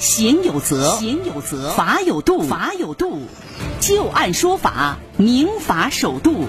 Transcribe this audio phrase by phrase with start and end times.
[0.00, 3.20] 行有责，行有责；法有度，法有度。
[3.80, 6.46] 就案说法，明法守度。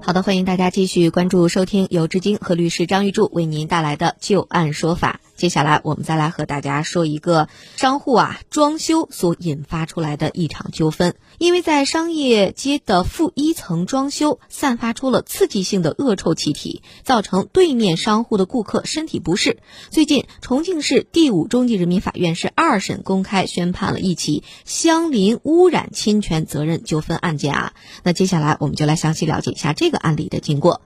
[0.00, 5.20] 好的，欢迎大家继续关注收听由志金和律师张玉柱为您带来的就案说法。
[5.38, 11.14] 接下来，我们再来和大家说一个商户啊装修所引发出来的一场纠纷。
[11.38, 19.58] 因为在商业街的负一层装修散发出了刺激性的恶臭气体，造成对面商户的顾客身体不适。
[19.90, 27.74] 最近，重庆市第五中级人民法院是二审公开宣判了一起相邻污染侵权责任纠纷案件啊。
[28.02, 30.80] 那接下来，我们就来详细了解一下这个案例的经过。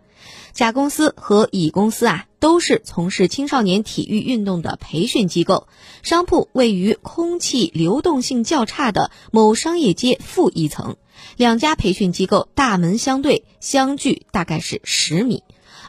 [0.52, 5.66] 甲公司和乙公司啊，都是从事青少年体育运动的培训机构，
[6.02, 10.96] 商铺位于空气流动性较差的某商业街负一层，
[11.36, 15.42] 两家培训机构大门相对，相距大概是十米。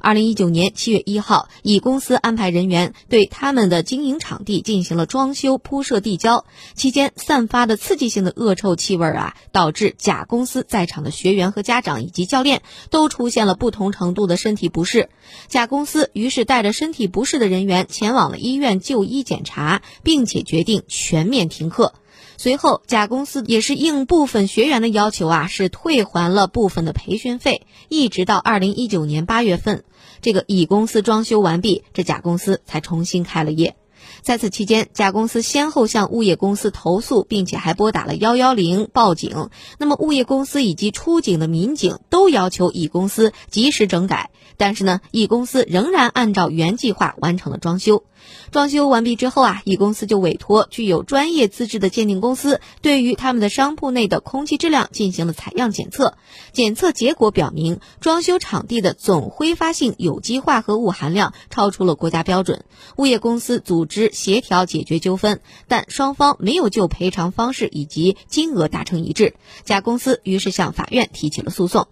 [0.04, 6.44] 二零一九年七月一号，乙公司安排人员对他们的经营场地进行了装修铺设地胶，
[6.76, 15.10] 期间散发的刺激性的恶臭气味啊，导致甲公司在场的学员和家长以及教练都出现了不同程度的身体不适。
[15.48, 21.94] 甲公司于是带着身体不适的人员前往了医院就医检查，并且决定全面停课。
[22.36, 29.86] 随后，甲公司也是应部分学员的要求啊，是退还了部分的培训费，一直到二零一九年八月份。
[30.24, 33.76] 这个乙公司装修完毕，这甲公司才重新开了业。
[34.22, 39.50] 在此期间，甲公司先后向物业公司投诉，并且还拨打了幺幺零报警。
[39.78, 48.04] 那么，物业公司以及出警的民警都要求乙公司及时整改，但是呢，乙公司仍然按照原计划完成了装修。
[48.52, 56.16] 装修完毕之后啊，乙公司就委托具有专业资质的鉴定公司，对于他们的商铺内的空气质量进行了采样检测。
[56.54, 62.64] 检测结果表明，装修场地的总挥发性有机化合物含量超出了国家标准。
[62.96, 69.36] 物业公司组织协调解决纠纷，但双方没有就赔偿方式以及金额达成一致。
[69.64, 71.88] 甲公司于是向法院提起了诉讼。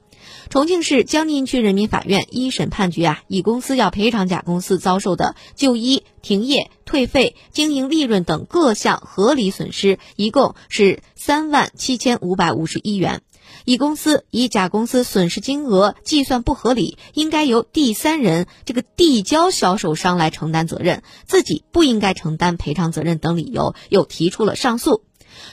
[0.49, 13.21] 重庆市江宁区人民法院一审判决啊，乙公司要赔偿甲公司遭受的就医、停业、退费、经营利润等各项合理损失，一共是三万七千五百五十一元。
[13.65, 25.03] 乙公司以甲公司损失金额计算不合理，应该由第三人这个地交销售商来承担责任，自己不应该承担赔偿责任等理由，又提出了上诉。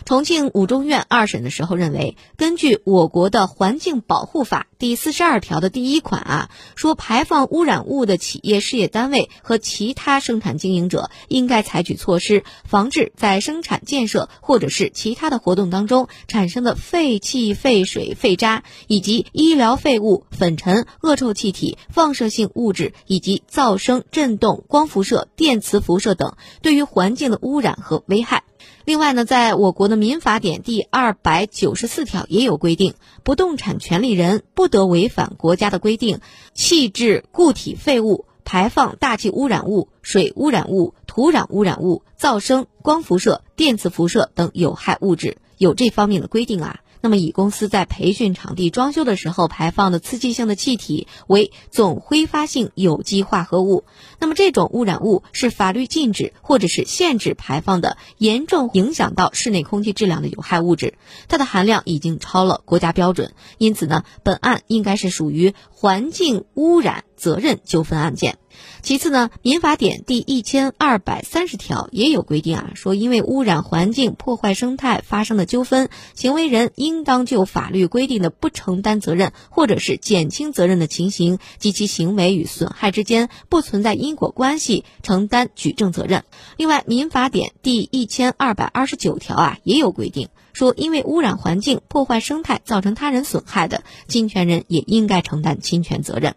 [0.04, 28.44] 重庆五中院二审的时候认为，根据我国的环境保护法第四十二条的第一款啊，说排放污染物的企业事业单位和其他生产经营者应该采取措施，防治在生产建设或者是其他的活动当中产生的废气、废水、废渣以及医疗废物、粉尘、恶臭气体、放射性物质以及噪声、震动、光辐射、电磁辐射等对于环境的污染和危害。
[28.84, 36.20] 另外呢，在我国的民法典第二百九十四条也有规定，不动产权利人不得违反国家的规定，
[36.54, 46.80] 弃置固体废物、排放大气污染物、水污染物、土壤污染物、噪声、光辐射、电磁辐射等有害物质，有这方面的规定啊。
[47.00, 53.84] 那么，乙公司在培训场地装修的时候排放的刺激性的气体为总挥发性有机化合物。
[54.18, 60.94] 那么，这种污染物是法律禁止或者是限制排放的，严重影响到室内空气质量的有害物质，
[61.28, 63.32] 它的含量已经超了国家标准。
[63.58, 68.38] 因此呢，本案应该是属于环境污染责任纠纷案件。
[68.82, 86.24] 其次呢，民法典第一千二百三十条也有规定啊，说因为污染环境、破坏生态发生的纠纷，行为人应当就法律规定的不承担责任或者是减轻责任的情形及其行为与损害之间不存在因果关系，承担举证责任。
[86.56, 96.34] 另外，民法典第一千二百二十九条啊也有规定，说因为污染环境、破坏生态造成他人损害的，侵权人也应该承担侵权责任。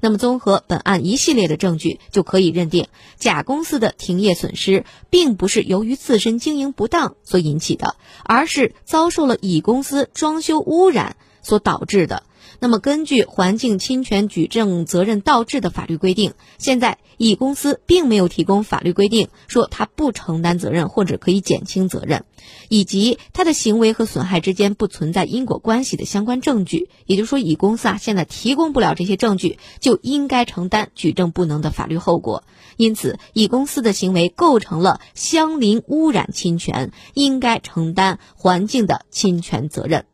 [0.00, 12.22] 那么，综合本案一系列的证据，就可以认定甲公司的停业损失，并不是由于自身经营不当所引起的，而是遭受了乙公司装修污染所导致的。
[12.62, 22.24] 那么，根据环境侵权举证责任倒置的法律规定，现在乙公司并没有提供法律规定说他不承担责任或者可以减轻责任，
[22.68, 26.88] 以及他的行为和损害之间不存在因果关系的相关证据。
[27.04, 32.44] 也就是说，乙公司啊现在提供不了这些证据，就应该承担举证不能的法律后果。
[32.76, 40.04] 因此，乙公司的行为构成了相邻污染侵权，应该承担环境的侵权责任。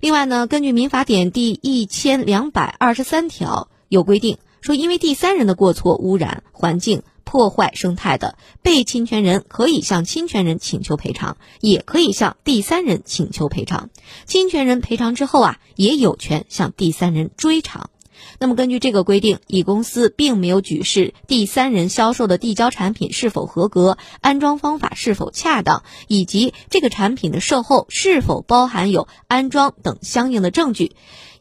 [0.00, 13.90] 另外呢，根据民法典第一千两百二十三条有规定，说因为第三人的过错污染环境、破坏生态的，被侵权人可以向侵权人请求赔偿，也可以向第三人请求赔偿。
[14.24, 17.90] 侵权人赔偿之后啊，也有权向第三人追偿。
[18.38, 30.92] 那么根据这个规定，乙公司并没有举示第三人销售的递交产品是否合格、安装方法是否恰当，以及这个产品的售后是否包含有安装等相应的证据，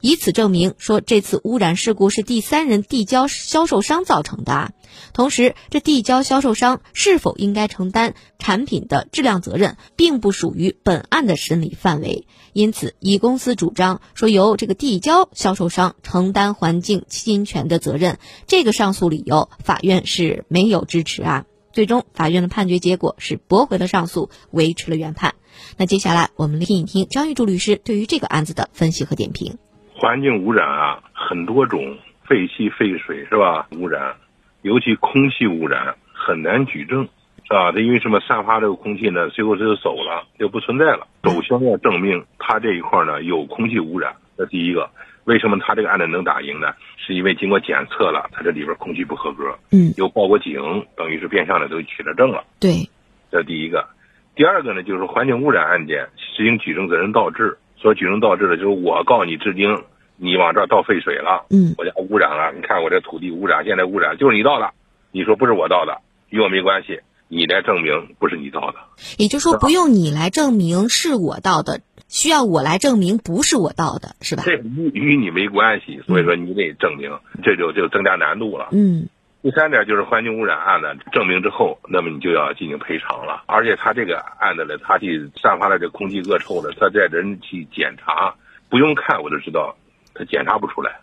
[0.02, 4.72] 以此证明说这次污染事故是第三人递交销售商造成的啊。
[5.14, 12.26] 同时，这递交销售商是否应该承担产品的质量责任，并不属于本案的审理范围。
[12.54, 18.20] 因此，乙公司主张说由这个递交销售商承担环境侵权的责任。
[18.48, 21.46] 这个上诉理由，法院是没有支持啊。
[21.72, 25.36] 最终，法院的判决结果是驳回了上诉，维持了原判。
[25.78, 29.58] 那接下来，我们听一听张玉柱律师对于这个案子的分析和点评。
[29.96, 31.98] 环境污染啊，很多种，
[32.28, 33.68] 废气、废水是吧？
[33.78, 34.16] 污染，
[34.62, 37.08] 尤其空气污染很难举证。
[37.50, 37.72] 是吧？
[37.72, 39.30] 它因为什么散发这个空气呢？
[39.30, 41.08] 最后它就走了，就不存在了。
[41.24, 44.90] 首先要证明它这一块呢有空气污染，这第一个。
[45.24, 46.74] 为什么他这个案子能打赢呢？
[46.98, 52.44] 是因为经过检测了，它这里边空气不合格，嗯，又报过警，等于是变相的都取了证了。
[52.60, 52.90] 对，
[53.32, 53.88] 这第一个。
[54.36, 57.58] 第二个呢，就是环境污染案件实行举证责任倒置。
[57.78, 59.70] 说举证倒置的，就是我告你至今
[60.18, 64.72] 你往这儿倒废水了，嗯，我家污染了，你看我这土地污染，现在污染就是你倒的，
[65.12, 67.00] 你说不是我倒的，与我没关系。
[67.30, 68.78] 你来证明不是你倒的，
[69.18, 74.44] 也就是说不用你来证明是我倒的，需要我来证明不是我倒的，是吧？
[74.46, 77.12] 这与与你没关系，所以说你得证明，
[77.44, 78.70] 这就就增加难度了。
[78.72, 79.10] 嗯。
[79.44, 83.44] 第三点就是环境污染案呢，证明之后，那么你就要进行赔偿了。
[83.46, 88.36] 而且他这个案子呢，他去散发的这空气恶臭的，他在人去检查，
[88.70, 89.76] 不用看我就知道，
[90.18, 91.00] 他检查不出来，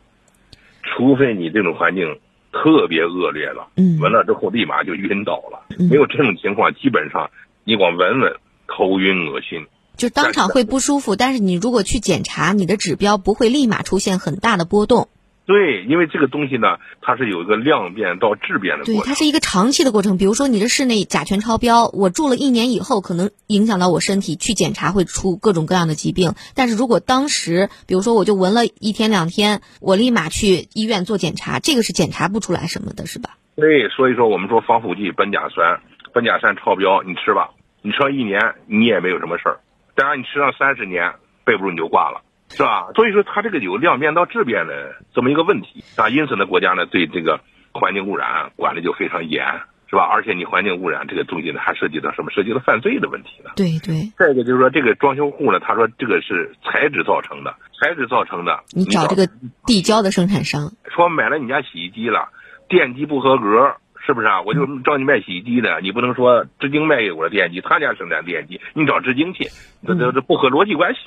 [0.83, 2.19] 除非你这种环境。
[2.57, 5.67] 特别恶劣了，嗯，闻了之后立马就晕倒了。
[5.77, 7.33] 没有这种情况，基本上
[7.65, 8.37] 你光闻闻，
[8.69, 9.67] 头晕恶心，
[9.97, 11.17] 就当场会不舒服。
[11.17, 15.09] 但是你如果去检查，你的指标不会立马出现很大的波动。
[15.47, 19.03] 对，因为这个东西呢，它是有一个量变到质变的过程。
[19.03, 20.17] 对，它是一个长期的过程。
[20.17, 26.33] 比如说，你的室内甲醛超标，我住了一年以后，可能影响到我身体，去检查会出各种各样的疾病。
[26.55, 33.37] 但是如果当时，比如说我就闻了一天两天，我立马去医院做检查，这个是检查不出来什么的，是吧？
[33.55, 35.79] 对，所以说我们说防腐剂苯甲酸，
[36.15, 37.51] 苯甲酸超标，你吃吧，
[37.83, 39.61] 你吃上一年你也没有什么事儿。
[39.95, 41.13] 当然，你吃上三十年，
[41.45, 42.23] 备不住你就挂了。
[42.57, 42.89] 是吧？
[42.95, 47.41] 所以说它这个有量变到质变的这么一个问题啊，因此呢，国家呢对这个
[47.73, 49.45] 环境污染管的就非常严，
[49.91, 50.03] 是吧？
[50.05, 52.31] 而且你环境污染这个东西呢，还涉及到什么？
[52.31, 53.51] 涉及到犯罪的问题呢？
[53.57, 54.13] 对对。
[54.17, 58.63] 再一个就是说，这个装修户呢，他说这个是材质造成的，材质造成的。
[58.71, 59.29] 你找这个
[59.67, 62.29] 地胶的生产商，说买了你家洗衣机了，
[62.69, 64.43] 电机不合格，是不是啊？
[64.43, 69.49] 我就找你卖洗衣机的，你不能说至今卖给我的电机，他家生产电机，你找至今去，
[69.87, 71.01] 这这这不合逻辑关系。